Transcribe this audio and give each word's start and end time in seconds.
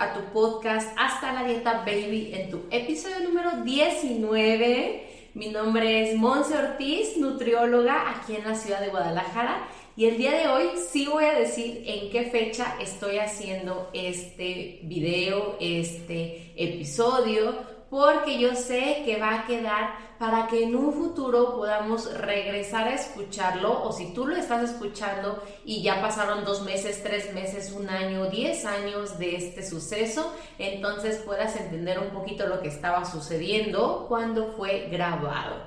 A 0.00 0.12
tu 0.14 0.20
podcast 0.32 0.96
Hasta 0.98 1.32
la 1.32 1.44
Dieta 1.44 1.84
Baby 1.86 2.32
en 2.34 2.50
tu 2.50 2.62
episodio 2.70 3.20
número 3.20 3.62
19. 3.62 5.30
Mi 5.34 5.48
nombre 5.48 6.02
es 6.02 6.16
Monse 6.16 6.56
Ortiz, 6.56 7.16
nutrióloga 7.16 8.10
aquí 8.10 8.36
en 8.36 8.44
la 8.44 8.54
ciudad 8.56 8.80
de 8.80 8.88
Guadalajara 8.88 9.68
y 9.96 10.06
el 10.06 10.16
día 10.16 10.32
de 10.32 10.48
hoy 10.48 10.70
sí 10.90 11.06
voy 11.06 11.24
a 11.24 11.38
decir 11.38 11.84
en 11.86 12.10
qué 12.10 12.24
fecha 12.24 12.76
estoy 12.80 13.18
haciendo 13.18 13.90
este 13.92 14.80
video, 14.82 15.56
este 15.60 16.52
episodio, 16.56 17.54
porque 17.94 18.40
yo 18.40 18.56
sé 18.56 19.02
que 19.04 19.20
va 19.20 19.36
a 19.36 19.46
quedar 19.46 19.94
para 20.18 20.48
que 20.48 20.64
en 20.64 20.74
un 20.74 20.92
futuro 20.92 21.54
podamos 21.54 22.12
regresar 22.12 22.88
a 22.88 22.94
escucharlo 22.94 23.84
o 23.84 23.92
si 23.92 24.12
tú 24.12 24.26
lo 24.26 24.34
estás 24.34 24.68
escuchando 24.68 25.40
y 25.64 25.80
ya 25.80 26.02
pasaron 26.02 26.44
dos 26.44 26.62
meses, 26.62 27.04
tres 27.04 27.32
meses, 27.32 27.70
un 27.70 27.88
año, 27.88 28.26
diez 28.26 28.64
años 28.64 29.16
de 29.20 29.36
este 29.36 29.64
suceso, 29.64 30.34
entonces 30.58 31.18
puedas 31.18 31.54
entender 31.54 32.00
un 32.00 32.10
poquito 32.10 32.48
lo 32.48 32.60
que 32.60 32.68
estaba 32.68 33.04
sucediendo 33.04 34.06
cuando 34.08 34.54
fue 34.54 34.88
grabado. 34.90 35.62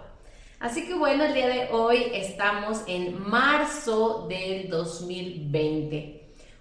Así 0.59 0.85
que 0.85 0.95
bueno, 0.95 1.23
el 1.23 1.33
día 1.33 1.47
de 1.47 1.69
hoy 1.71 2.11
estamos 2.13 2.81
en 2.87 3.25
marzo 3.25 4.27
del 4.27 4.69
2020. 4.69 6.16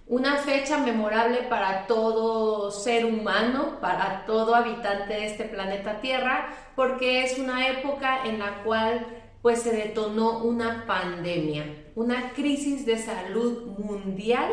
Una 0.08 0.36
fecha 0.36 0.78
memorable 0.78 1.38
para 1.50 1.88
todo 1.88 2.70
ser 2.70 3.04
humano, 3.04 3.78
para 3.80 4.24
todo 4.24 4.54
habitante 4.54 5.14
de 5.14 5.26
este 5.26 5.44
planeta 5.46 6.00
Tierra, 6.00 6.54
porque 6.76 7.24
es 7.24 7.38
una 7.38 7.66
época 7.68 8.24
en 8.24 8.38
la 8.38 8.62
cual 8.62 9.04
pues 9.42 9.62
se 9.62 9.72
detonó 9.72 10.44
una 10.44 10.86
pandemia, 10.86 11.86
una 11.96 12.32
crisis 12.34 12.86
de 12.86 12.98
salud 12.98 13.66
mundial 13.78 14.48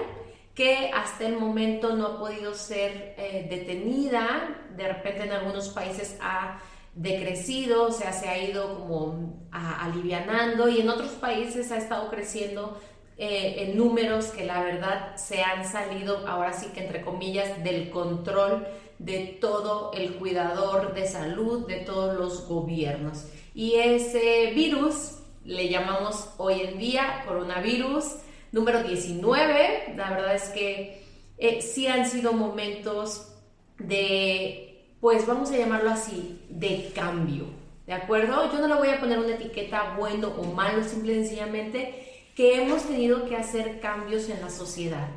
que 0.55 0.89
hasta 0.91 1.27
el 1.27 1.37
momento 1.37 1.95
no 1.95 2.07
ha 2.07 2.19
podido 2.19 2.55
ser 2.55 3.13
eh, 3.17 3.45
detenida, 3.47 4.57
de 4.75 4.87
repente 4.87 5.23
en 5.23 5.33
algunos 5.33 5.69
países 5.69 6.17
ha 6.19 6.59
decrecido, 6.95 7.85
o 7.85 7.91
sea, 7.91 8.11
se 8.11 8.27
ha 8.27 8.37
ido 8.37 8.79
como 8.79 9.49
alivianando 9.51 10.67
y 10.67 10.81
en 10.81 10.89
otros 10.89 11.11
países 11.11 11.71
ha 11.71 11.77
estado 11.77 12.09
creciendo 12.09 12.79
eh, 13.17 13.56
en 13.59 13.78
números 13.78 14.28
que 14.28 14.45
la 14.45 14.64
verdad 14.64 15.16
se 15.17 15.44
han 15.44 15.66
salido, 15.66 16.28
ahora 16.28 16.53
sí 16.53 16.67
que 16.73 16.83
entre 16.83 17.02
comillas, 17.02 17.64
del 17.64 17.89
control 17.89 18.67
de 18.97 19.38
todo 19.39 19.92
el 19.94 20.16
cuidador 20.16 20.94
de 20.94 21.08
salud, 21.08 21.67
de 21.67 21.78
todos 21.78 22.17
los 22.17 22.47
gobiernos. 22.47 23.28
Y 23.53 23.75
ese 23.75 24.52
virus 24.55 25.20
le 25.45 25.70
llamamos 25.70 26.30
hoy 26.38 26.61
en 26.61 26.80
día 26.80 27.23
coronavirus 27.28 28.05
número 28.52 28.81
19. 28.81 29.94
La 29.95 30.11
verdad 30.11 30.36
es 30.36 30.50
que 30.50 31.03
eh, 31.38 31.61
sí 31.61 31.88
han 31.88 32.10
sido 32.10 32.33
momentos 32.33 33.33
de, 33.77 34.95
pues 35.02 35.27
vamos 35.27 35.52
a 35.52 35.58
llamarlo 35.58 35.92
así, 35.92 36.42
de 36.49 36.92
cambio. 36.95 37.45
¿De 37.86 37.93
acuerdo? 37.93 38.52
Yo 38.52 38.60
no 38.60 38.67
le 38.67 38.76
voy 38.76 38.89
a 38.89 38.99
poner 38.99 39.20
una 39.20 39.36
etiqueta 39.36 39.95
bueno 39.98 40.30
o 40.30 40.43
malo, 40.45 40.83
simple 40.83 41.11
y 41.11 41.16
sencillamente 41.16 42.02
que 42.36 42.61
hemos 42.61 42.83
tenido 42.83 43.26
que 43.26 43.36
hacer 43.36 43.80
cambios 43.80 44.30
en 44.30 44.42
la 44.42 44.49
sociedad 44.49 45.08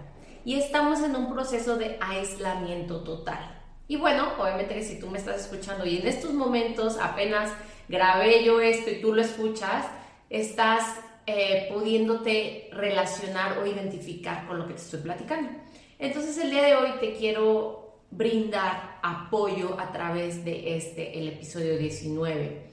y 0.44 0.54
estamos 0.54 1.02
en 1.02 1.16
un 1.16 1.32
proceso 1.32 1.76
de 1.76 1.96
aislamiento 2.00 3.02
total. 3.02 3.62
Y 3.88 3.96
bueno, 3.96 4.32
obviamente 4.38 4.74
que 4.74 4.84
si 4.84 4.98
tú 4.98 5.08
me 5.08 5.18
estás 5.18 5.42
escuchando 5.42 5.86
y 5.86 5.98
en 5.98 6.06
estos 6.06 6.32
momentos 6.32 6.98
apenas 6.98 7.52
grabé 7.88 8.44
yo 8.44 8.60
esto 8.60 8.90
y 8.90 9.00
tú 9.00 9.12
lo 9.14 9.22
escuchas, 9.22 9.86
estás 10.28 10.82
eh, 11.26 11.68
pudiéndote 11.72 12.68
relacionar 12.72 13.58
o 13.58 13.66
identificar 13.66 14.46
con 14.46 14.58
lo 14.58 14.66
que 14.66 14.74
te 14.74 14.80
estoy 14.80 15.00
platicando. 15.00 15.50
Entonces 15.98 16.36
el 16.38 16.50
día 16.50 16.62
de 16.62 16.76
hoy 16.76 16.90
te 17.00 17.14
quiero 17.14 18.02
brindar 18.10 18.98
apoyo 19.02 19.78
a 19.80 19.92
través 19.92 20.44
de 20.44 20.76
este, 20.76 21.18
el 21.18 21.28
episodio 21.28 21.76
19, 21.78 22.70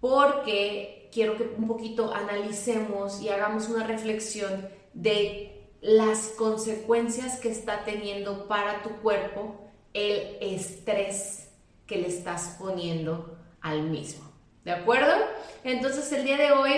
porque 0.00 1.03
quiero 1.14 1.36
que 1.36 1.44
un 1.56 1.68
poquito 1.68 2.12
analicemos 2.12 3.22
y 3.22 3.28
hagamos 3.28 3.68
una 3.68 3.86
reflexión 3.86 4.68
de 4.92 5.70
las 5.80 6.32
consecuencias 6.36 7.38
que 7.38 7.50
está 7.50 7.84
teniendo 7.84 8.48
para 8.48 8.82
tu 8.82 8.90
cuerpo 8.96 9.54
el 9.92 10.36
estrés 10.40 11.52
que 11.86 11.98
le 11.98 12.08
estás 12.08 12.56
poniendo 12.58 13.38
al 13.60 13.84
mismo. 13.84 14.24
¿De 14.64 14.72
acuerdo? 14.72 15.12
Entonces 15.62 16.10
el 16.12 16.24
día 16.24 16.36
de 16.36 16.50
hoy 16.50 16.72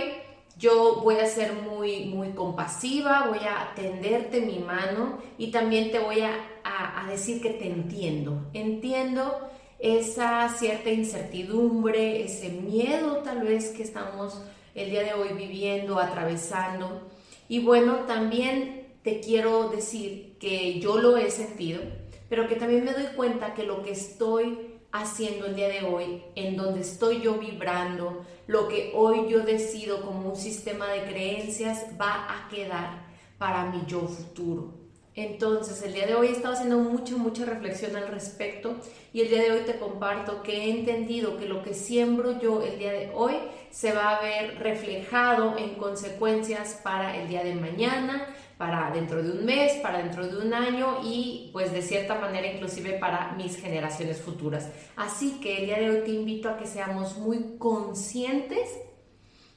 yo 0.58 1.00
voy 1.02 1.16
a 1.16 1.26
ser 1.26 1.54
muy, 1.54 2.06
muy 2.06 2.30
compasiva, 2.30 3.28
voy 3.28 3.38
a 3.38 3.72
tenderte 3.74 4.40
mi 4.40 4.58
mano 4.58 5.18
y 5.38 5.50
también 5.50 5.90
te 5.90 5.98
voy 5.98 6.20
a, 6.20 6.34
a 6.64 7.06
decir 7.08 7.40
que 7.40 7.50
te 7.50 7.68
entiendo. 7.68 8.50
Entiendo 8.52 9.48
esa 9.78 10.48
cierta 10.48 10.90
incertidumbre, 10.90 12.24
ese 12.24 12.50
miedo 12.50 13.18
tal 13.18 13.42
vez 13.42 13.70
que 13.70 13.82
estamos 13.82 14.42
el 14.74 14.90
día 14.90 15.02
de 15.02 15.14
hoy 15.14 15.30
viviendo, 15.34 15.98
atravesando. 15.98 17.08
Y 17.48 17.60
bueno, 17.60 18.00
también 18.06 18.88
te 19.02 19.20
quiero 19.20 19.68
decir 19.68 20.36
que 20.38 20.80
yo 20.80 20.98
lo 20.98 21.16
he 21.16 21.30
sentido, 21.30 21.80
pero 22.28 22.48
que 22.48 22.56
también 22.56 22.84
me 22.84 22.92
doy 22.92 23.06
cuenta 23.14 23.54
que 23.54 23.62
lo 23.62 23.82
que 23.82 23.92
estoy 23.92 24.76
haciendo 24.92 25.46
el 25.46 25.56
día 25.56 25.68
de 25.68 25.82
hoy, 25.82 26.22
en 26.34 26.56
donde 26.56 26.80
estoy 26.80 27.20
yo 27.20 27.34
vibrando, 27.34 28.24
lo 28.46 28.68
que 28.68 28.92
hoy 28.94 29.28
yo 29.28 29.40
decido 29.40 30.02
como 30.02 30.30
un 30.30 30.36
sistema 30.36 30.88
de 30.88 31.04
creencias 31.04 31.86
va 32.00 32.26
a 32.28 32.48
quedar 32.48 33.06
para 33.38 33.70
mi 33.70 33.84
yo 33.86 34.00
futuro. 34.00 34.85
Entonces, 35.16 35.82
el 35.82 35.94
día 35.94 36.06
de 36.06 36.14
hoy 36.14 36.26
he 36.28 36.32
estado 36.32 36.52
haciendo 36.52 36.76
mucha, 36.76 37.16
mucha 37.16 37.46
reflexión 37.46 37.96
al 37.96 38.08
respecto 38.08 38.76
y 39.14 39.22
el 39.22 39.30
día 39.30 39.42
de 39.44 39.52
hoy 39.52 39.60
te 39.60 39.78
comparto 39.78 40.42
que 40.42 40.64
he 40.64 40.70
entendido 40.70 41.38
que 41.38 41.46
lo 41.46 41.62
que 41.62 41.72
siembro 41.72 42.38
yo 42.38 42.62
el 42.62 42.78
día 42.78 42.92
de 42.92 43.10
hoy 43.14 43.32
se 43.70 43.92
va 43.92 44.10
a 44.10 44.20
ver 44.20 44.58
reflejado 44.58 45.56
en 45.56 45.76
consecuencias 45.76 46.80
para 46.84 47.16
el 47.16 47.28
día 47.28 47.42
de 47.42 47.54
mañana, 47.54 48.26
para 48.58 48.90
dentro 48.90 49.22
de 49.22 49.30
un 49.30 49.46
mes, 49.46 49.72
para 49.80 50.02
dentro 50.02 50.26
de 50.26 50.36
un 50.36 50.52
año 50.52 50.98
y 51.02 51.48
pues 51.50 51.72
de 51.72 51.80
cierta 51.80 52.16
manera 52.16 52.52
inclusive 52.52 52.98
para 52.98 53.32
mis 53.38 53.56
generaciones 53.56 54.20
futuras. 54.20 54.68
Así 54.96 55.40
que 55.40 55.60
el 55.60 55.66
día 55.66 55.78
de 55.78 55.90
hoy 55.90 56.04
te 56.04 56.10
invito 56.10 56.50
a 56.50 56.58
que 56.58 56.66
seamos 56.66 57.16
muy 57.16 57.56
conscientes 57.56 58.68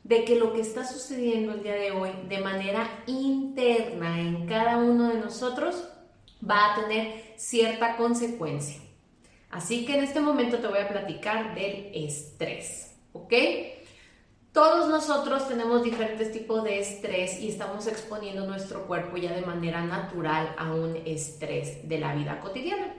de 0.09 0.25
que 0.25 0.35
lo 0.35 0.53
que 0.53 0.61
está 0.61 0.83
sucediendo 0.85 1.53
el 1.53 1.61
día 1.61 1.75
de 1.75 1.91
hoy 1.91 2.09
de 2.27 2.39
manera 2.39 3.03
interna 3.05 4.19
en 4.19 4.47
cada 4.47 4.77
uno 4.77 5.09
de 5.09 5.19
nosotros 5.19 5.87
va 6.43 6.73
a 6.73 6.81
tener 6.81 7.35
cierta 7.37 7.95
consecuencia. 7.95 8.81
Así 9.51 9.85
que 9.85 9.95
en 9.95 10.03
este 10.03 10.19
momento 10.19 10.57
te 10.57 10.65
voy 10.65 10.79
a 10.79 10.89
platicar 10.89 11.53
del 11.53 11.91
estrés, 11.93 12.95
¿ok? 13.13 13.33
Todos 14.51 14.89
nosotros 14.89 15.47
tenemos 15.47 15.83
diferentes 15.83 16.31
tipos 16.31 16.63
de 16.63 16.79
estrés 16.79 17.39
y 17.39 17.49
estamos 17.49 17.85
exponiendo 17.85 18.47
nuestro 18.47 18.87
cuerpo 18.87 19.15
ya 19.17 19.35
de 19.35 19.45
manera 19.45 19.83
natural 19.83 20.55
a 20.57 20.73
un 20.73 20.95
estrés 21.05 21.87
de 21.87 21.99
la 21.99 22.15
vida 22.15 22.39
cotidiana. 22.39 22.95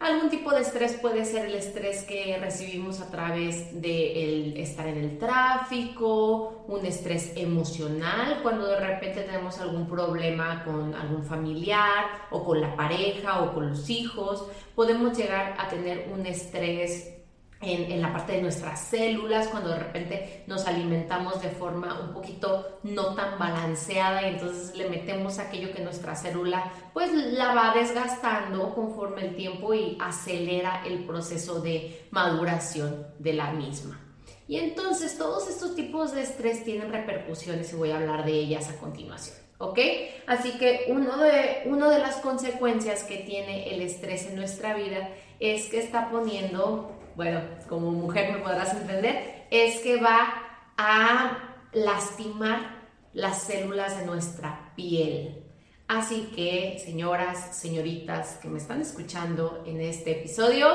Algún 0.00 0.30
tipo 0.30 0.50
de 0.50 0.62
estrés 0.62 0.94
puede 0.94 1.26
ser 1.26 1.44
el 1.44 1.54
estrés 1.56 2.04
que 2.04 2.38
recibimos 2.40 3.02
a 3.02 3.10
través 3.10 3.82
de 3.82 4.58
estar 4.62 4.86
en 4.86 4.96
el 4.96 5.18
tráfico, 5.18 6.64
un 6.68 6.86
estrés 6.86 7.34
emocional 7.36 8.40
cuando 8.42 8.66
de 8.66 8.80
repente 8.80 9.20
tenemos 9.20 9.60
algún 9.60 9.86
problema 9.86 10.64
con 10.64 10.94
algún 10.94 11.22
familiar 11.22 12.06
o 12.30 12.42
con 12.42 12.62
la 12.62 12.74
pareja 12.76 13.42
o 13.42 13.52
con 13.52 13.68
los 13.68 13.90
hijos. 13.90 14.46
Podemos 14.74 15.14
llegar 15.18 15.54
a 15.58 15.68
tener 15.68 16.08
un 16.10 16.24
estrés 16.24 17.19
en, 17.62 18.00
la 18.00 18.12
parte 18.12 18.32
de 18.32 18.42
nuestras 18.42 18.80
células, 18.80 19.48
cuando 19.48 19.70
de 19.70 19.78
repente 19.78 20.44
nos 20.46 20.66
alimentamos 20.66 21.42
de 21.42 21.50
forma 21.50 22.00
un 22.00 22.14
poquito 22.14 22.78
no 22.84 23.14
tan 23.14 23.38
balanceada 23.38 24.22
y 24.22 24.34
entonces 24.34 24.76
le 24.76 24.88
metemos 24.88 25.38
aquello 25.38 25.72
que 25.72 25.82
nuestra 25.82 26.16
célula 26.16 26.72
pues 26.94 27.12
la 27.12 27.54
va 27.54 27.74
desgastando 27.74 28.74
conforme 28.74 29.26
el 29.26 29.36
tiempo 29.36 29.74
y 29.74 29.98
acelera 30.00 30.82
el 30.86 31.04
proceso 31.04 31.60
de 31.60 32.06
maduración 32.10 33.06
de 33.18 33.34
la 33.34 33.52
misma. 33.52 34.00
Y 34.48 34.56
entonces 34.56 35.16
todos 35.16 35.48
estos 35.48 35.76
tipos 35.76 36.12
de 36.12 36.22
estrés 36.22 36.64
tienen 36.64 36.90
repercusiones 36.90 37.72
y 37.72 37.76
voy 37.76 37.92
a 37.92 37.98
hablar 37.98 38.24
de 38.24 38.32
ellas 38.32 38.68
a 38.68 38.78
continuación. 38.78 39.36
¿Ok? 39.58 39.78
Así 40.26 40.58
que 40.58 40.86
uno 40.88 41.18
de, 41.18 41.62
uno 41.66 41.90
de 41.90 41.98
las 41.98 42.16
consecuencias 42.16 43.04
que 43.04 43.18
tiene 43.18 43.74
el 43.74 43.82
estrés 43.82 44.26
en 44.26 44.34
nuestra 44.34 44.74
vida 44.74 45.10
es 45.38 45.68
que 45.68 45.78
está 45.78 46.10
poniendo, 46.10 46.90
bueno, 47.16 47.40
como 47.68 47.90
mujer 47.90 48.32
me 48.32 48.38
podrás 48.38 48.74
entender, 48.74 49.46
es 49.50 49.80
que 49.80 50.00
va 50.00 50.32
a 50.76 51.56
lastimar 51.72 52.80
las 53.12 53.42
células 53.42 53.98
de 53.98 54.06
nuestra 54.06 54.72
piel. 54.76 55.44
Así 55.88 56.30
que, 56.34 56.80
señoras, 56.84 57.56
señoritas 57.56 58.38
que 58.40 58.48
me 58.48 58.58
están 58.58 58.80
escuchando 58.80 59.64
en 59.66 59.80
este 59.80 60.12
episodio, 60.12 60.68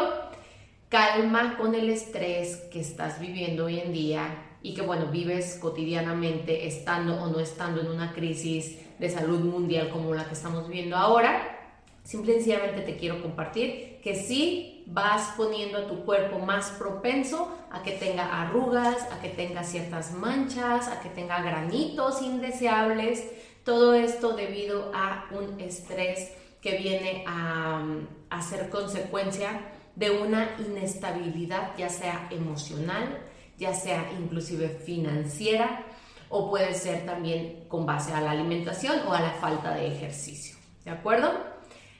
calma 0.89 1.57
con 1.57 1.73
el 1.73 1.89
estrés 1.89 2.57
que 2.71 2.81
estás 2.81 3.19
viviendo 3.19 3.65
hoy 3.65 3.79
en 3.79 3.93
día 3.93 4.57
y 4.61 4.73
que, 4.73 4.81
bueno, 4.81 5.07
vives 5.07 5.57
cotidianamente 5.61 6.67
estando 6.67 7.21
o 7.21 7.27
no 7.27 7.39
estando 7.39 7.81
en 7.81 7.87
una 7.87 8.13
crisis 8.13 8.77
de 8.99 9.09
salud 9.09 9.39
mundial 9.39 9.89
como 9.89 10.13
la 10.13 10.25
que 10.25 10.33
estamos 10.33 10.67
viviendo 10.67 10.97
ahora. 10.97 11.54
Simple 12.05 12.33
y 12.33 12.35
sencillamente 12.35 12.81
te 12.81 12.97
quiero 12.97 13.19
compartir 13.19 13.99
que 14.03 14.15
sí 14.15 14.83
vas 14.85 15.33
poniendo 15.35 15.79
a 15.79 15.87
tu 15.87 16.05
cuerpo 16.05 16.37
más 16.37 16.69
propenso 16.77 17.51
a 17.71 17.81
que 17.81 17.93
tenga 17.93 18.43
arrugas, 18.43 19.11
a 19.11 19.19
que 19.19 19.29
tenga 19.29 19.63
ciertas 19.63 20.13
manchas, 20.13 20.87
a 20.87 21.01
que 21.01 21.09
tenga 21.09 21.41
granitos 21.41 22.21
indeseables. 22.21 23.27
Todo 23.63 23.95
esto 23.95 24.33
debido 24.33 24.91
a 24.93 25.25
un 25.31 25.59
estrés 25.59 26.31
que 26.61 26.77
viene 26.77 27.23
a, 27.27 27.83
a 28.29 28.41
ser 28.43 28.69
consecuencia 28.69 29.59
de 29.95 30.11
una 30.11 30.55
inestabilidad, 30.59 31.75
ya 31.75 31.89
sea 31.89 32.27
emocional, 32.29 33.17
ya 33.57 33.73
sea 33.73 34.11
inclusive 34.19 34.69
financiera, 34.69 35.83
o 36.29 36.51
puede 36.51 36.75
ser 36.75 37.03
también 37.03 37.65
con 37.67 37.87
base 37.87 38.13
a 38.13 38.21
la 38.21 38.29
alimentación 38.29 38.99
o 39.07 39.13
a 39.13 39.21
la 39.21 39.31
falta 39.31 39.73
de 39.73 39.87
ejercicio. 39.87 40.55
¿De 40.83 40.91
acuerdo? 40.91 41.54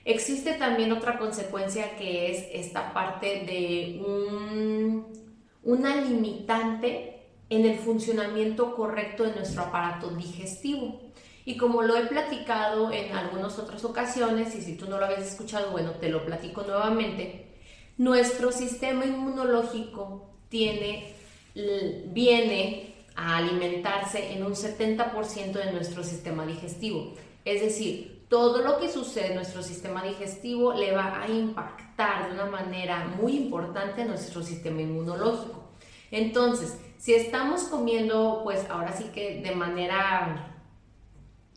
Existe 0.06 0.52
también 0.52 0.92
otra 0.92 1.18
consecuencia 1.18 1.96
que 1.96 2.30
es 2.30 2.46
esta 2.52 2.94
parte 2.94 3.40
de 3.44 4.00
una 5.64 5.96
limitante 5.96 7.24
en 7.50 7.66
el 7.66 7.76
funcionamiento 7.76 8.76
correcto 8.76 9.24
de 9.24 9.34
nuestro 9.34 9.62
aparato 9.62 10.10
digestivo. 10.10 11.00
Y 11.44 11.56
como 11.56 11.82
lo 11.82 11.96
he 11.96 12.06
platicado 12.06 12.92
en 12.92 13.16
algunas 13.16 13.58
otras 13.58 13.84
ocasiones, 13.84 14.54
y 14.54 14.60
si 14.60 14.76
tú 14.76 14.88
no 14.88 15.00
lo 15.00 15.06
habías 15.06 15.26
escuchado, 15.26 15.72
bueno, 15.72 15.90
te 15.90 16.08
lo 16.08 16.24
platico 16.24 16.62
nuevamente, 16.62 17.56
nuestro 17.98 18.52
sistema 18.52 19.06
inmunológico 19.06 20.30
tiene, 20.48 21.14
viene 22.12 22.94
a 23.16 23.38
alimentarse 23.38 24.34
en 24.34 24.44
un 24.44 24.54
70% 24.54 25.50
de 25.50 25.72
nuestro 25.72 26.04
sistema 26.04 26.46
digestivo. 26.46 27.14
Es 27.44 27.60
decir, 27.60 28.15
todo 28.28 28.58
lo 28.58 28.78
que 28.78 28.90
sucede 28.90 29.28
en 29.28 29.36
nuestro 29.36 29.62
sistema 29.62 30.02
digestivo 30.02 30.72
le 30.72 30.92
va 30.92 31.22
a 31.22 31.28
impactar 31.28 32.28
de 32.28 32.34
una 32.34 32.46
manera 32.46 33.04
muy 33.20 33.36
importante 33.36 34.02
a 34.02 34.06
nuestro 34.06 34.42
sistema 34.42 34.82
inmunológico. 34.82 35.64
Entonces, 36.10 36.76
si 36.98 37.14
estamos 37.14 37.62
comiendo, 37.64 38.40
pues 38.42 38.68
ahora 38.68 38.92
sí 38.92 39.04
que 39.14 39.40
de 39.42 39.54
manera 39.54 40.52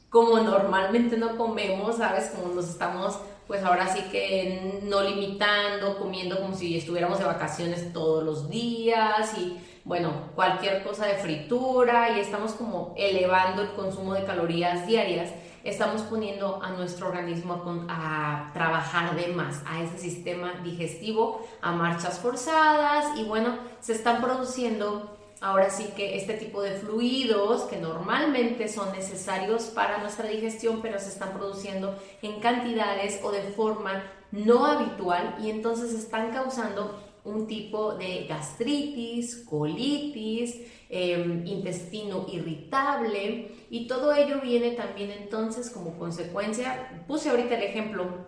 como 0.09 0.39
normalmente 0.39 1.17
no 1.17 1.37
comemos, 1.37 1.97
¿sabes? 1.97 2.31
Como 2.35 2.53
nos 2.53 2.67
estamos, 2.67 3.19
pues 3.47 3.63
ahora 3.63 3.87
sí 3.87 4.01
que 4.11 4.79
no 4.83 5.01
limitando, 5.01 5.97
comiendo 5.97 6.39
como 6.39 6.55
si 6.55 6.77
estuviéramos 6.77 7.19
de 7.19 7.25
vacaciones 7.25 7.93
todos 7.93 8.23
los 8.23 8.49
días 8.49 9.37
y 9.37 9.57
bueno, 9.85 10.11
cualquier 10.35 10.83
cosa 10.83 11.05
de 11.07 11.15
fritura 11.15 12.15
y 12.15 12.19
estamos 12.19 12.51
como 12.53 12.93
elevando 12.97 13.61
el 13.61 13.71
consumo 13.71 14.13
de 14.13 14.23
calorías 14.23 14.85
diarias, 14.85 15.31
estamos 15.63 16.01
poniendo 16.03 16.61
a 16.61 16.69
nuestro 16.71 17.07
organismo 17.07 17.61
a, 17.89 18.51
trabajar 18.53 19.15
de 19.15 19.27
más, 19.27 19.61
a 19.65 19.81
ese 19.81 19.97
sistema 19.97 20.53
digestivo, 20.63 21.45
a 21.61 21.71
marchas 21.71 22.19
forzadas 22.19 23.17
y 23.17 23.23
bueno, 23.23 23.57
se 23.79 23.93
están 23.93 24.21
produciendo 24.21 25.17
ahora 25.41 25.69
sí 25.69 25.93
que 25.95 26.17
este 26.17 26.33
tipo 26.33 26.61
de 26.61 26.71
fluidos 26.71 27.63
que 27.63 27.77
normalmente 27.77 28.67
son 28.67 28.91
necesarios 28.91 29.63
para 29.65 29.99
nuestra 29.99 30.27
digestión, 30.27 30.81
pero 30.81 30.99
se 30.99 31.09
están 31.09 31.33
produciendo 31.33 31.97
en 32.21 32.39
cantidades 32.39 33.19
o 33.23 33.31
de 33.31 33.43
forma 33.43 34.03
no 34.31 34.65
habitual 34.65 35.37
y 35.41 35.49
entonces 35.49 35.93
están 35.93 36.31
causando 36.31 36.99
un 37.23 37.47
tipo 37.47 37.95
de 37.95 38.25
gastritis, 38.27 39.43
colitis, 39.49 40.55
em, 40.89 41.45
intestino 41.45 42.25
irritable 42.31 43.51
y 43.69 43.87
todo 43.87 44.13
ello 44.13 44.41
viene 44.41 44.71
también 44.71 45.11
entonces 45.11 45.69
como 45.69 45.97
consecuencia, 45.97 47.03
puse 47.07 47.29
ahorita 47.29 47.55
el 47.55 47.63
ejemplo 47.63 48.27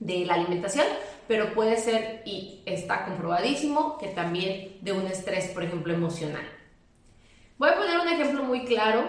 de 0.00 0.26
la 0.26 0.34
alimentación, 0.34 0.86
pero 1.28 1.54
puede 1.54 1.76
ser 1.76 2.22
y 2.24 2.62
está 2.66 3.04
comprobadísimo 3.04 3.98
que 3.98 4.08
también 4.08 4.78
de 4.80 4.92
un 4.92 5.06
estrés, 5.06 5.46
por 5.48 5.62
ejemplo, 5.62 5.92
emocional. 5.92 6.44
Voy 7.56 7.70
a 7.70 7.76
poner 7.76 8.00
un 8.00 8.08
ejemplo 8.08 8.42
muy 8.42 8.64
claro 8.64 9.04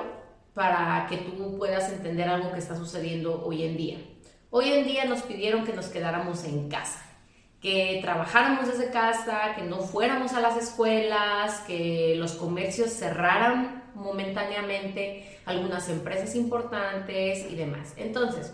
para 0.54 1.08
que 1.10 1.18
tú 1.18 1.58
puedas 1.58 1.92
entender 1.92 2.30
algo 2.30 2.52
que 2.52 2.60
está 2.60 2.76
sucediendo 2.76 3.44
hoy 3.44 3.64
en 3.64 3.76
día. 3.76 3.98
Hoy 4.52 4.72
en 4.72 4.86
día 4.86 5.06
nos 5.06 5.24
pidieron 5.24 5.66
que 5.66 5.74
nos 5.74 5.88
quedáramos 5.88 6.44
en 6.44 6.70
casa 6.70 7.13
que 7.64 8.00
trabajáramos 8.02 8.68
desde 8.68 8.92
casa, 8.92 9.56
que 9.56 9.62
no 9.62 9.80
fuéramos 9.80 10.34
a 10.34 10.42
las 10.42 10.58
escuelas, 10.58 11.62
que 11.66 12.14
los 12.18 12.34
comercios 12.34 12.92
cerraran 12.92 13.86
momentáneamente, 13.96 15.40
algunas 15.46 15.88
empresas 15.88 16.36
importantes 16.36 17.50
y 17.50 17.56
demás. 17.56 17.94
Entonces, 17.96 18.54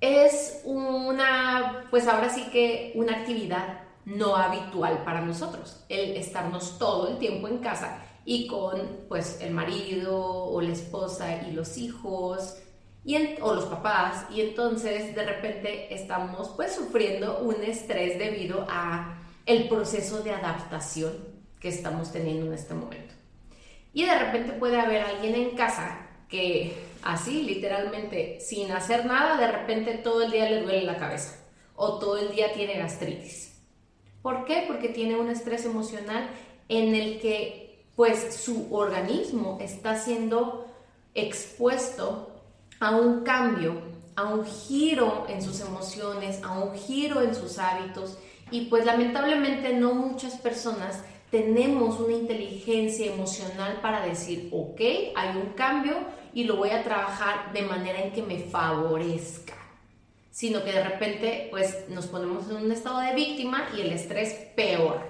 es 0.00 0.60
una, 0.64 1.86
pues 1.90 2.08
ahora 2.08 2.30
sí 2.30 2.48
que 2.50 2.90
una 2.96 3.18
actividad 3.18 3.82
no 4.06 4.34
habitual 4.34 5.04
para 5.04 5.20
nosotros, 5.20 5.84
el 5.88 6.16
estarnos 6.16 6.80
todo 6.80 7.08
el 7.08 7.18
tiempo 7.18 7.46
en 7.46 7.58
casa 7.58 8.02
y 8.24 8.48
con 8.48 9.04
pues 9.08 9.40
el 9.40 9.52
marido 9.52 10.20
o 10.20 10.60
la 10.60 10.72
esposa 10.72 11.42
y 11.46 11.52
los 11.52 11.76
hijos 11.78 12.56
o 13.42 13.54
los 13.54 13.66
papás, 13.66 14.24
y 14.30 14.40
entonces 14.40 15.14
de 15.14 15.24
repente 15.24 15.94
estamos 15.94 16.48
pues 16.56 16.74
sufriendo 16.74 17.40
un 17.40 17.62
estrés 17.62 18.18
debido 18.18 18.66
a 18.68 19.20
el 19.44 19.68
proceso 19.68 20.22
de 20.22 20.30
adaptación 20.30 21.12
que 21.60 21.68
estamos 21.68 22.12
teniendo 22.12 22.46
en 22.46 22.54
este 22.54 22.72
momento. 22.74 23.14
Y 23.92 24.04
de 24.04 24.18
repente 24.18 24.52
puede 24.52 24.80
haber 24.80 25.02
alguien 25.02 25.34
en 25.34 25.50
casa 25.50 26.08
que 26.28 26.74
así, 27.02 27.42
literalmente, 27.42 28.40
sin 28.40 28.72
hacer 28.72 29.04
nada, 29.04 29.36
de 29.36 29.52
repente 29.52 29.98
todo 29.98 30.22
el 30.22 30.30
día 30.30 30.48
le 30.48 30.62
duele 30.62 30.82
la 30.82 30.96
cabeza 30.96 31.36
o 31.76 31.98
todo 31.98 32.16
el 32.16 32.34
día 32.34 32.52
tiene 32.54 32.78
gastritis. 32.78 33.60
¿Por 34.22 34.46
qué? 34.46 34.64
Porque 34.66 34.88
tiene 34.88 35.16
un 35.16 35.28
estrés 35.28 35.66
emocional 35.66 36.28
en 36.68 36.94
el 36.94 37.20
que 37.20 37.84
pues 37.94 38.34
su 38.34 38.74
organismo 38.74 39.58
está 39.60 39.96
siendo 39.96 40.66
expuesto 41.14 42.33
a 42.80 42.96
un 42.96 43.22
cambio, 43.22 43.80
a 44.16 44.24
un 44.24 44.44
giro 44.44 45.26
en 45.28 45.42
sus 45.42 45.60
emociones, 45.60 46.42
a 46.42 46.58
un 46.58 46.74
giro 46.74 47.20
en 47.22 47.34
sus 47.34 47.58
hábitos 47.58 48.18
y 48.50 48.66
pues 48.66 48.84
lamentablemente 48.84 49.72
no 49.74 49.94
muchas 49.94 50.34
personas 50.34 51.02
tenemos 51.30 51.98
una 51.98 52.12
inteligencia 52.12 53.12
emocional 53.12 53.80
para 53.82 54.06
decir, 54.06 54.50
ok, 54.52 54.80
hay 55.16 55.36
un 55.36 55.54
cambio 55.56 55.96
y 56.32 56.44
lo 56.44 56.56
voy 56.56 56.70
a 56.70 56.84
trabajar 56.84 57.52
de 57.52 57.62
manera 57.62 58.00
en 58.00 58.12
que 58.12 58.22
me 58.22 58.38
favorezca, 58.38 59.54
sino 60.30 60.62
que 60.62 60.72
de 60.72 60.84
repente 60.84 61.48
pues 61.50 61.88
nos 61.88 62.06
ponemos 62.06 62.48
en 62.48 62.56
un 62.56 62.70
estado 62.70 63.00
de 63.00 63.14
víctima 63.14 63.68
y 63.76 63.80
el 63.80 63.92
estrés 63.92 64.32
peor. 64.54 65.00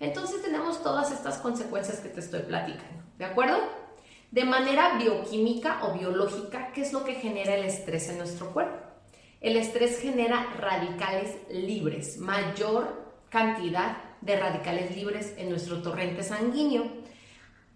Entonces 0.00 0.42
tenemos 0.42 0.82
todas 0.82 1.12
estas 1.12 1.38
consecuencias 1.38 2.00
que 2.00 2.08
te 2.08 2.20
estoy 2.20 2.40
platicando, 2.40 3.04
¿de 3.18 3.24
acuerdo? 3.24 3.58
De 4.30 4.44
manera 4.44 4.98
bioquímica 4.98 5.80
o 5.84 5.98
biológica, 5.98 6.70
¿qué 6.72 6.82
es 6.82 6.92
lo 6.92 7.04
que 7.04 7.14
genera 7.14 7.54
el 7.54 7.64
estrés 7.64 8.08
en 8.08 8.18
nuestro 8.18 8.52
cuerpo? 8.52 8.76
El 9.40 9.56
estrés 9.56 10.00
genera 10.00 10.52
radicales 10.58 11.36
libres, 11.50 12.18
mayor 12.18 13.06
cantidad 13.30 13.96
de 14.20 14.36
radicales 14.36 14.94
libres 14.94 15.34
en 15.38 15.48
nuestro 15.48 15.80
torrente 15.80 16.22
sanguíneo, 16.22 16.84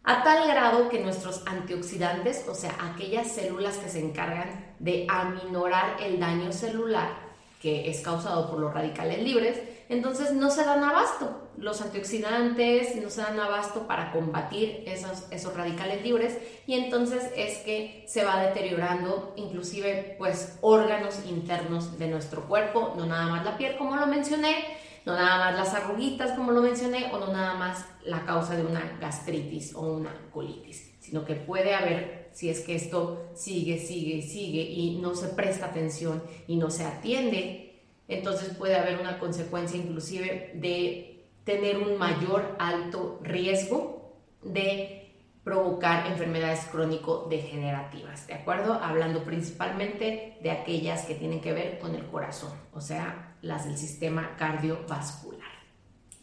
a 0.04 0.22
tal 0.22 0.46
grado 0.48 0.88
que 0.88 1.00
nuestros 1.00 1.42
antioxidantes, 1.46 2.46
o 2.48 2.54
sea, 2.54 2.76
aquellas 2.80 3.32
células 3.32 3.76
que 3.76 3.88
se 3.88 4.00
encargan 4.00 4.74
de 4.80 5.06
aminorar 5.08 5.96
el 6.02 6.18
daño 6.18 6.52
celular 6.52 7.32
que 7.62 7.88
es 7.88 8.00
causado 8.00 8.50
por 8.50 8.58
los 8.58 8.74
radicales 8.74 9.22
libres, 9.22 9.56
entonces 9.88 10.32
no 10.32 10.50
se 10.50 10.64
dan 10.64 10.82
abasto. 10.82 11.50
Los 11.56 11.80
antioxidantes 11.82 12.96
no 12.96 13.10
se 13.10 13.20
dan 13.20 13.38
abasto 13.38 13.86
para 13.86 14.10
combatir 14.12 14.84
esos, 14.86 15.30
esos 15.30 15.54
radicales 15.54 16.02
libres 16.02 16.38
y 16.66 16.74
entonces 16.74 17.30
es 17.36 17.58
que 17.58 18.04
se 18.06 18.24
va 18.24 18.42
deteriorando 18.42 19.34
inclusive 19.36 20.16
pues 20.18 20.58
órganos 20.60 21.20
internos 21.26 21.98
de 21.98 22.08
nuestro 22.08 22.48
cuerpo, 22.48 22.94
no 22.96 23.06
nada 23.06 23.26
más 23.28 23.44
la 23.44 23.56
piel 23.58 23.76
como 23.76 23.96
lo 23.96 24.06
mencioné, 24.06 24.56
no 25.04 25.14
nada 25.14 25.38
más 25.38 25.54
las 25.56 25.74
arruguitas 25.74 26.32
como 26.32 26.52
lo 26.52 26.62
mencioné 26.62 27.10
o 27.12 27.18
no 27.18 27.32
nada 27.32 27.54
más 27.54 27.84
la 28.04 28.24
causa 28.24 28.56
de 28.56 28.64
una 28.64 28.96
gastritis 29.00 29.74
o 29.74 29.82
una 29.82 30.14
colitis, 30.32 30.94
sino 31.00 31.24
que 31.24 31.34
puede 31.34 31.74
haber 31.74 32.30
si 32.32 32.48
es 32.48 32.60
que 32.60 32.74
esto 32.74 33.30
sigue, 33.34 33.78
sigue, 33.78 34.22
sigue 34.22 34.62
y 34.62 34.98
no 34.98 35.14
se 35.14 35.28
presta 35.28 35.66
atención 35.66 36.22
y 36.46 36.56
no 36.56 36.70
se 36.70 36.84
atiende 36.84 37.71
entonces 38.08 38.50
puede 38.56 38.76
haber 38.76 38.98
una 38.98 39.18
consecuencia 39.18 39.78
inclusive 39.78 40.52
de 40.54 41.28
tener 41.44 41.78
un 41.78 41.98
mayor 41.98 42.56
alto 42.58 43.20
riesgo 43.22 44.20
de 44.42 45.02
provocar 45.44 46.06
enfermedades 46.06 46.66
crónico-degenerativas, 46.70 48.28
¿de 48.28 48.34
acuerdo? 48.34 48.74
Hablando 48.74 49.24
principalmente 49.24 50.38
de 50.40 50.50
aquellas 50.52 51.04
que 51.04 51.16
tienen 51.16 51.40
que 51.40 51.52
ver 51.52 51.78
con 51.80 51.94
el 51.96 52.06
corazón, 52.06 52.52
o 52.72 52.80
sea, 52.80 53.36
las 53.42 53.64
del 53.64 53.76
sistema 53.76 54.36
cardiovascular, 54.36 55.31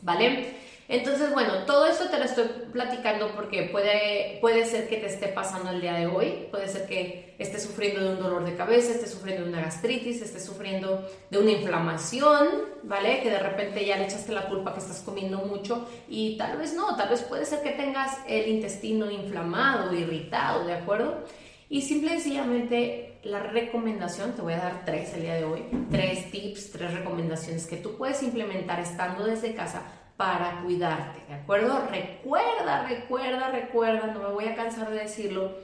¿vale? 0.01 0.57
Entonces, 0.89 1.31
bueno, 1.31 1.65
todo 1.67 1.85
esto 1.85 2.09
te 2.09 2.17
lo 2.17 2.25
estoy 2.25 2.45
platicando 2.73 3.29
porque 3.35 3.69
puede, 3.71 4.39
puede 4.41 4.65
ser 4.65 4.89
que 4.89 4.97
te 4.97 5.05
esté 5.05 5.27
pasando 5.27 5.69
el 5.69 5.81
día 5.81 5.93
de 5.93 6.07
hoy, 6.07 6.47
puede 6.49 6.67
ser 6.67 6.87
que 6.87 7.35
estés 7.37 7.61
sufriendo 7.61 8.01
de 8.01 8.09
un 8.15 8.19
dolor 8.19 8.43
de 8.43 8.55
cabeza, 8.55 8.93
estés 8.93 9.11
sufriendo 9.11 9.43
de 9.43 9.49
una 9.49 9.61
gastritis, 9.61 10.19
estés 10.19 10.43
sufriendo 10.43 11.07
de 11.29 11.37
una 11.37 11.51
inflamación, 11.51 12.47
¿vale? 12.81 13.21
Que 13.21 13.29
de 13.29 13.37
repente 13.37 13.85
ya 13.85 13.97
le 13.97 14.05
echaste 14.05 14.31
la 14.31 14.49
culpa 14.49 14.73
que 14.73 14.79
estás 14.79 15.01
comiendo 15.01 15.37
mucho 15.37 15.87
y 16.07 16.35
tal 16.37 16.57
vez 16.57 16.73
no, 16.73 16.95
tal 16.95 17.09
vez 17.09 17.21
puede 17.21 17.45
ser 17.45 17.61
que 17.61 17.69
tengas 17.69 18.17
el 18.27 18.47
intestino 18.47 19.11
inflamado, 19.11 19.93
irritado, 19.93 20.65
¿de 20.65 20.73
acuerdo? 20.73 21.23
Y 21.69 21.83
simple 21.83 22.07
y 22.07 22.19
sencillamente 22.19 23.19
la 23.23 23.39
recomendación, 23.43 24.33
te 24.33 24.41
voy 24.41 24.53
a 24.53 24.57
dar 24.57 24.85
tres 24.85 25.13
el 25.13 25.21
día 25.21 25.35
de 25.35 25.45
hoy, 25.45 25.65
tres 25.91 26.31
tips, 26.31 26.71
tres 26.71 26.93
recomendaciones 26.95 27.67
que 27.67 27.77
tú 27.77 27.95
puedes 27.95 28.23
implementar 28.23 28.79
estando 28.79 29.23
desde 29.23 29.53
casa 29.53 29.83
para 30.17 30.63
cuidarte, 30.63 31.21
¿de 31.27 31.35
acuerdo? 31.35 31.87
Recuerda, 31.89 32.87
recuerda, 32.87 33.51
recuerda, 33.51 34.07
no 34.07 34.19
me 34.19 34.33
voy 34.33 34.45
a 34.45 34.55
cansar 34.55 34.89
de 34.89 35.01
decirlo, 35.01 35.57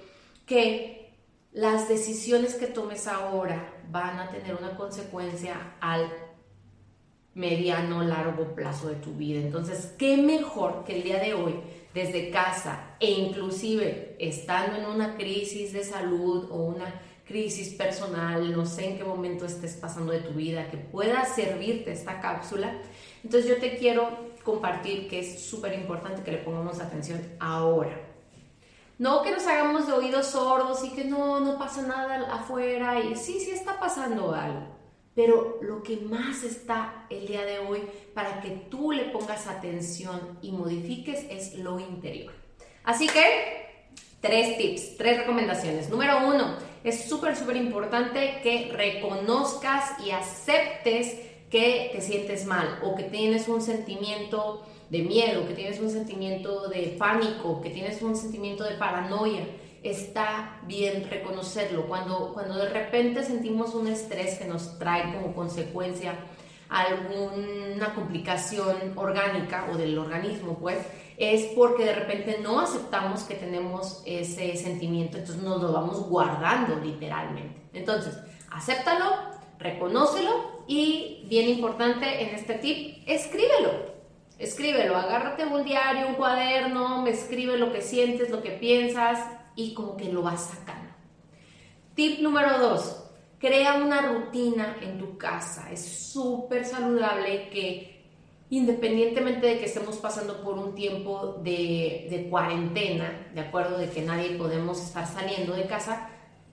que 0.46 1.12
las 1.52 1.90
decisiones 1.90 2.54
que 2.54 2.68
tomes 2.68 3.08
ahora 3.08 3.74
van 3.90 4.20
a 4.20 4.30
tener 4.30 4.56
una 4.56 4.78
consecuencia 4.78 5.76
al 5.82 6.08
mediano, 7.34 8.04
largo 8.04 8.54
plazo 8.54 8.90
de 8.90 8.96
tu 8.96 9.14
vida. 9.14 9.40
Entonces, 9.40 9.94
¿qué 9.98 10.18
mejor 10.18 10.84
que 10.86 10.98
el 10.98 11.04
día 11.04 11.20
de 11.20 11.34
hoy, 11.34 11.60
desde 11.96 12.30
casa 12.30 12.98
e 13.00 13.10
inclusive 13.10 14.18
estando 14.20 14.78
en 14.78 14.86
una 14.86 15.16
crisis 15.16 15.72
de 15.72 15.84
salud 15.84 16.52
o 16.52 16.58
una 16.58 17.02
crisis 17.26 17.74
personal, 17.74 18.52
no 18.52 18.66
sé 18.66 18.90
en 18.90 18.98
qué 18.98 19.04
momento 19.06 19.46
estés 19.46 19.78
pasando 19.78 20.12
de 20.12 20.20
tu 20.20 20.34
vida, 20.34 20.70
que 20.70 20.78
pueda 20.78 21.26
servirte 21.26 21.94
esta 21.94 22.20
cápsula? 22.20 22.74
Entonces 23.24 23.50
yo 23.50 23.58
te 23.60 23.78
quiero 23.78 24.36
compartir 24.44 25.08
que 25.08 25.20
es 25.20 25.42
súper 25.42 25.74
importante 25.74 26.22
que 26.22 26.32
le 26.32 26.38
pongamos 26.40 26.82
atención 26.82 27.20
ahora. 27.40 27.98
No 29.00 29.22
que 29.24 29.32
nos 29.32 29.48
hagamos 29.48 29.88
de 29.88 29.94
oídos 29.94 30.28
sordos 30.28 30.84
y 30.84 30.90
que 30.90 31.06
no, 31.06 31.40
no 31.40 31.58
pasa 31.58 31.82
nada 31.82 32.28
afuera 32.34 33.00
y 33.00 33.16
sí, 33.16 33.40
sí 33.40 33.52
está 33.52 33.80
pasando 33.80 34.36
algo. 34.36 34.75
Pero 35.16 35.60
lo 35.62 35.82
que 35.82 35.98
más 35.98 36.44
está 36.44 37.08
el 37.10 37.26
día 37.26 37.46
de 37.46 37.60
hoy 37.60 37.82
para 38.14 38.42
que 38.42 38.50
tú 38.70 38.92
le 38.92 39.06
pongas 39.06 39.48
atención 39.48 40.38
y 40.42 40.52
modifiques 40.52 41.26
es 41.30 41.56
lo 41.56 41.80
interior. 41.80 42.34
Así 42.84 43.08
que, 43.08 43.94
tres 44.20 44.58
tips, 44.58 44.98
tres 44.98 45.20
recomendaciones. 45.20 45.90
Número 45.90 46.28
uno, 46.28 46.58
es 46.84 47.06
súper, 47.06 47.36
súper 47.38 47.56
importante 47.56 48.42
que 48.44 48.70
reconozcas 48.74 50.00
y 50.06 50.12
aceptes 50.12 51.18
que 51.50 51.90
te 51.94 52.02
sientes 52.02 52.46
mal 52.46 52.80
o 52.84 52.96
que 52.96 53.04
tienes 53.04 53.48
un 53.48 53.62
sentimiento 53.62 54.66
de 54.90 55.00
miedo, 55.00 55.48
que 55.48 55.54
tienes 55.54 55.80
un 55.80 55.90
sentimiento 55.90 56.68
de 56.68 56.96
pánico, 57.00 57.62
que 57.62 57.70
tienes 57.70 58.02
un 58.02 58.16
sentimiento 58.16 58.64
de 58.64 58.76
paranoia, 58.76 59.48
está 59.90 60.60
bien 60.64 61.08
reconocerlo. 61.10 61.88
Cuando, 61.88 62.34
cuando 62.34 62.56
de 62.56 62.70
repente 62.70 63.24
sentimos 63.24 63.74
un 63.76 63.88
estrés 63.88 64.38
que 64.40 64.46
nos 64.46 64.80
trae 64.80 65.14
como 65.14 65.34
consecuencia 65.34 66.16
alguna 66.70 67.94
complicación 67.94 68.94
orgánica 68.96 69.68
o 69.72 69.78
del 69.78 69.98
organismo, 69.98 70.58
pues 70.58 70.80
es 71.18 71.54
porque 71.56 71.86
de 71.86 71.94
repente 71.94 72.40
no 72.42 72.60
aceptamos 72.60 73.24
que 73.24 73.36
tenemos 73.36 74.02
ese 74.06 74.56
sentimiento, 74.58 75.18
entonces 75.18 75.44
nos 75.44 75.62
lo 75.62 75.72
vamos 75.72 76.10
guardando 76.10 76.76
literalmente. 76.78 77.62
Entonces, 77.74 78.18
acéptalo, 78.52 79.06
reconócelo 79.60 80.64
y 80.68 81.24
bien 81.28 81.48
importante 81.50 82.24
en 82.24 82.36
este 82.36 82.56
tip, 82.56 83.04
escríbelo. 83.06 83.96
Escríbelo, 84.38 84.98
agárrate 84.98 85.46
un 85.46 85.64
diario, 85.64 86.10
un 86.10 86.16
cuaderno, 86.16 87.02
me 87.02 87.12
escribe 87.12 87.58
lo 87.58 87.72
que 87.72 87.82
sientes, 87.82 88.30
lo 88.30 88.42
que 88.42 88.52
piensas 88.52 89.20
y 89.56 89.74
como 89.74 89.96
que 89.98 90.12
lo 90.12 90.22
vas 90.22 90.42
sacando. 90.42 90.94
Tip 91.94 92.20
número 92.20 92.60
dos, 92.60 93.04
crea 93.40 93.76
una 93.76 94.02
rutina 94.02 94.78
en 94.82 94.98
tu 94.98 95.18
casa. 95.18 95.72
Es 95.72 96.12
súper 96.12 96.66
saludable 96.66 97.50
que 97.50 97.96
independientemente 98.50 99.48
de 99.48 99.60
que 99.60 99.66
estemos 99.66 99.98
pasando 99.98 100.42
por 100.44 100.58
un 100.58 100.76
tiempo 100.76 101.40
de, 101.44 102.08
de 102.10 102.28
cuarentena, 102.30 103.30
de 103.34 103.42
acuerdo 103.42 103.78
de 103.78 103.90
que 103.90 104.02
nadie 104.02 104.38
podemos 104.38 104.82
estar 104.82 105.08
saliendo 105.08 105.54
de 105.54 105.66
casa, 105.66 106.10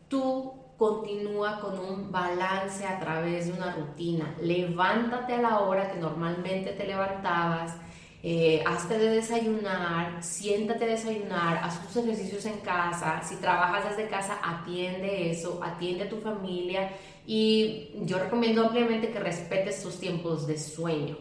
tú 0.09 0.55
continúa 0.77 1.61
con 1.61 1.79
un 1.79 2.11
balance 2.11 2.85
a 2.85 2.99
través 2.99 3.47
de 3.47 3.53
una 3.53 3.75
rutina. 3.75 4.35
Levántate 4.41 5.35
a 5.35 5.43
la 5.43 5.61
hora 5.61 5.93
que 5.93 5.99
normalmente 5.99 6.73
te 6.73 6.87
levantabas, 6.87 7.77
eh, 8.25 8.63
hazte 8.65 8.99
de 8.99 9.09
desayunar, 9.09 10.23
siéntate 10.23 10.87
desayunar, 10.87 11.59
haz 11.63 11.85
tus 11.87 11.97
ejercicios 11.97 12.47
en 12.47 12.59
casa. 12.59 13.21
Si 13.23 13.37
trabajas 13.37 13.97
desde 13.97 14.09
casa, 14.09 14.39
atiende 14.43 15.31
eso, 15.31 15.61
atiende 15.63 16.05
a 16.05 16.09
tu 16.09 16.19
familia. 16.19 16.93
Y 17.27 17.91
yo 18.03 18.19
recomiendo 18.19 18.63
ampliamente 18.63 19.11
que 19.11 19.19
respetes 19.19 19.83
tus 19.83 19.99
tiempos 19.99 20.47
de 20.47 20.57
sueño. 20.57 21.19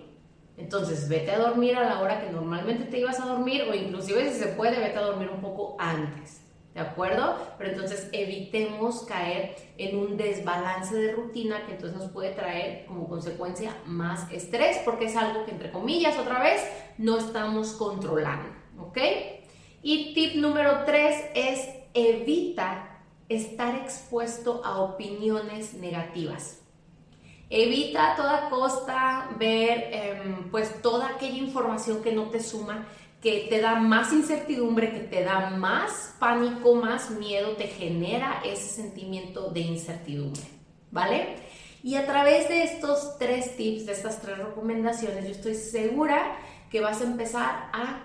Entonces, 0.58 1.10
vete 1.10 1.32
a 1.32 1.40
dormir 1.40 1.76
a 1.76 1.86
la 1.86 2.02
hora 2.02 2.22
que 2.22 2.32
normalmente 2.32 2.84
te 2.86 3.00
ibas 3.00 3.20
a 3.20 3.26
dormir 3.26 3.64
o 3.64 3.74
inclusive 3.74 4.32
si 4.32 4.40
se 4.40 4.48
puede, 4.50 4.80
vete 4.80 4.98
a 5.00 5.02
dormir 5.02 5.30
un 5.34 5.42
poco 5.42 5.76
antes. 5.80 6.42
¿De 6.74 6.80
acuerdo? 6.80 7.38
Pero 7.58 7.72
entonces 7.72 8.08
evitemos 8.14 9.02
caer 9.04 9.56
en 9.78 9.98
un 9.98 10.16
desbalance 10.16 10.96
de 10.96 11.12
rutina 11.12 11.66
que 11.66 11.74
entonces 11.74 11.98
nos 11.98 12.10
puede 12.12 12.32
traer 12.32 12.86
como 12.86 13.10
consecuencia 13.10 13.76
más 13.86 14.32
estrés 14.32 14.78
porque 14.86 15.06
es 15.06 15.18
algo 15.18 15.44
que 15.44 15.52
entre 15.52 15.72
comillas 15.72 16.18
otra 16.18 16.42
vez 16.42 16.62
no 16.98 17.18
estamos 17.18 17.74
controlando. 17.74 18.50
¿Ok? 18.80 18.98
Y 19.82 20.14
tip 20.14 20.36
número 20.36 20.86
tres 20.86 21.26
es 21.36 21.68
evita 21.94 23.04
estar 23.28 23.76
expuesto 23.76 24.62
a 24.64 24.80
opiniones 24.80 25.74
negativas. 25.74 26.62
Evita 27.50 28.14
a 28.14 28.16
toda 28.16 28.50
costa 28.50 29.30
ver 29.38 29.90
em, 29.92 30.50
pues 30.52 30.82
toda 30.82 31.10
aquella 31.10 31.38
información 31.38 32.02
que 32.02 32.14
no 32.14 32.30
te 32.30 32.40
suma 32.40 32.88
que 33.22 33.46
te 33.50 33.62
da 33.62 33.76
más 33.76 34.12
incertidumbre, 34.12 34.92
que 34.92 35.02
te 35.02 35.24
da 35.24 35.52
más 35.52 36.16
pánico, 36.20 36.74
más 36.76 37.12
miedo, 37.12 37.56
te 37.56 37.68
genera 37.68 38.42
ese 38.44 38.68
sentimiento 38.68 39.52
de 39.52 39.60
incertidumbre, 39.60 40.42
¿vale? 40.90 41.36
Y 41.84 41.96
a 41.96 42.06
través 42.06 42.50
de 42.50 42.64
estos 42.64 43.20
tres 43.20 43.56
tips, 43.56 43.86
de 43.86 43.94
estas 43.94 44.22
tres 44.22 44.40
recomendaciones, 44.40 45.26
yo 45.26 45.32
estoy 45.32 45.54
segura 45.56 46.36
que 46.72 46.82
vas 46.82 47.02
a 47.02 47.04
empezar 47.04 47.70
a, 47.74 48.04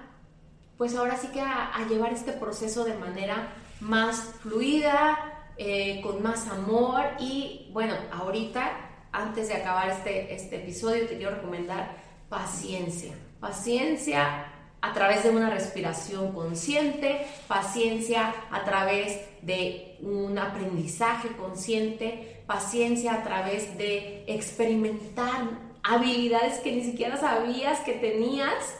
pues 0.76 0.94
ahora 0.94 1.16
sí 1.16 1.28
que 1.28 1.40
a, 1.40 1.72
llevar 1.88 2.12
este 2.12 2.32
proceso 2.32 2.84
de 2.84 2.94
manera 2.94 3.54
más 3.80 4.34
fluida, 4.42 5.18
eh, 5.56 6.02
con 6.02 6.22
más 6.22 6.46
amor 6.48 7.02
y 7.18 7.70
bueno, 7.72 7.94
ahorita, 8.12 8.70
antes 9.12 9.48
de 9.48 9.54
acabar 9.54 9.88
este, 9.88 10.34
este 10.34 10.56
episodio, 10.56 11.06
te 11.06 11.16
quiero 11.16 11.36
recomendar 11.36 11.96
paciencia. 12.28 13.14
Paciencia 13.40 14.52
a 14.88 14.92
través 14.92 15.24
de 15.24 15.30
una 15.30 15.50
respiración 15.50 16.32
consciente, 16.32 17.26
paciencia 17.48 18.34
a 18.50 18.64
través 18.64 19.20
de 19.42 19.96
un 20.00 20.38
aprendizaje 20.38 21.28
consciente, 21.36 22.42
paciencia 22.46 23.14
a 23.14 23.22
través 23.24 23.76
de 23.76 24.24
experimentar 24.28 25.66
habilidades 25.82 26.60
que 26.60 26.72
ni 26.72 26.84
siquiera 26.84 27.16
sabías 27.16 27.80
que 27.80 27.94
tenías 27.94 28.76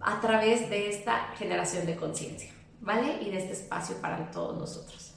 a 0.00 0.20
través 0.20 0.68
de 0.68 0.90
esta 0.90 1.28
generación 1.38 1.86
de 1.86 1.96
conciencia, 1.96 2.50
¿vale? 2.80 3.18
Y 3.22 3.30
de 3.30 3.38
este 3.38 3.52
espacio 3.52 3.96
para 4.00 4.30
todos 4.30 4.56
nosotros. 4.56 5.12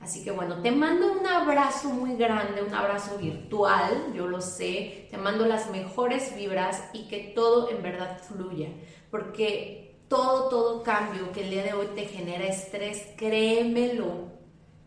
Así 0.00 0.22
que 0.22 0.30
bueno, 0.30 0.60
te 0.60 0.70
mando 0.70 1.12
un 1.12 1.26
abrazo 1.26 1.88
muy 1.88 2.16
grande, 2.16 2.62
un 2.62 2.74
abrazo 2.74 3.16
virtual, 3.16 4.12
yo 4.14 4.26
lo 4.26 4.40
sé, 4.40 5.08
te 5.10 5.16
mando 5.16 5.46
las 5.46 5.70
mejores 5.70 6.36
vibras 6.36 6.82
y 6.92 7.08
que 7.08 7.32
todo 7.34 7.70
en 7.70 7.82
verdad 7.82 8.18
fluya 8.18 8.68
porque 9.14 9.94
todo, 10.08 10.48
todo 10.48 10.82
cambio 10.82 11.30
que 11.30 11.44
el 11.44 11.50
día 11.50 11.62
de 11.62 11.72
hoy 11.72 11.86
te 11.94 12.04
genera 12.04 12.46
estrés, 12.46 13.10
créemelo 13.16 14.26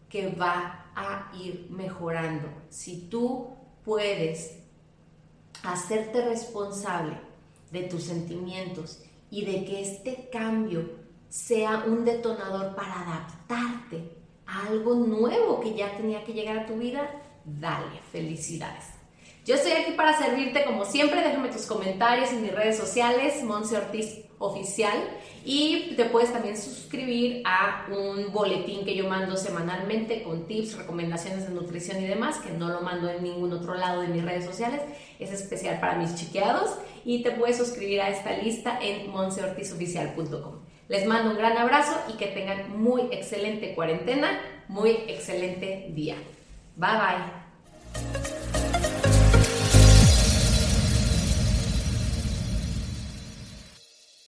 que 0.10 0.28
va 0.28 0.92
a 0.94 1.32
ir 1.34 1.68
mejorando. 1.70 2.50
Si 2.68 3.08
tú 3.08 3.56
puedes 3.86 4.60
hacerte 5.64 6.26
responsable 6.26 7.14
de 7.72 7.84
tus 7.84 8.04
sentimientos 8.04 9.02
y 9.32 9.46
de 9.46 9.64
que 9.64 9.80
este 9.80 10.28
cambio 10.30 10.90
sea 11.30 11.86
un 11.88 12.04
detonador 12.04 12.76
para 12.76 13.04
adaptarte 13.04 14.12
a 14.46 14.68
algo 14.68 14.96
nuevo 14.96 15.62
que 15.62 15.74
ya 15.74 15.96
tenía 15.96 16.26
que 16.26 16.34
llegar 16.34 16.58
a 16.58 16.66
tu 16.66 16.76
vida, 16.76 17.10
dale, 17.46 18.02
felicidades. 18.12 18.97
Yo 19.48 19.56
estoy 19.56 19.72
aquí 19.72 19.94
para 19.94 20.18
servirte 20.18 20.66
como 20.66 20.84
siempre. 20.84 21.22
Déjame 21.24 21.48
tus 21.48 21.66
comentarios 21.66 22.32
en 22.34 22.42
mis 22.42 22.54
redes 22.54 22.76
sociales, 22.76 23.42
Monse 23.44 23.78
Ortiz 23.78 24.26
Oficial. 24.40 24.98
Y 25.46 25.94
te 25.96 26.04
puedes 26.04 26.34
también 26.34 26.58
suscribir 26.58 27.44
a 27.46 27.88
un 27.90 28.34
boletín 28.34 28.84
que 28.84 28.94
yo 28.94 29.08
mando 29.08 29.38
semanalmente 29.38 30.22
con 30.24 30.48
tips, 30.48 30.76
recomendaciones 30.76 31.48
de 31.48 31.54
nutrición 31.54 32.04
y 32.04 32.08
demás, 32.08 32.40
que 32.40 32.52
no 32.52 32.68
lo 32.68 32.82
mando 32.82 33.10
en 33.10 33.24
ningún 33.24 33.54
otro 33.54 33.76
lado 33.76 34.02
de 34.02 34.10
mis 34.10 34.22
redes 34.22 34.44
sociales. 34.44 34.82
Es 35.18 35.32
especial 35.32 35.80
para 35.80 35.96
mis 35.96 36.14
chiqueados. 36.16 36.78
Y 37.06 37.24
te 37.24 37.32
puedes 37.32 37.56
suscribir 37.56 38.02
a 38.02 38.10
esta 38.10 38.34
lista 38.34 38.78
en 38.82 39.10
monseortizoficial.com. 39.10 40.60
Les 40.90 41.06
mando 41.06 41.32
un 41.32 41.38
gran 41.38 41.56
abrazo 41.58 41.98
y 42.10 42.18
que 42.18 42.28
tengan 42.28 42.78
muy 42.78 43.04
excelente 43.12 43.74
cuarentena, 43.76 44.42
muy 44.68 44.92
excelente 45.08 45.88
día. 45.92 46.18
Bye 46.76 46.90
bye. 46.92 48.67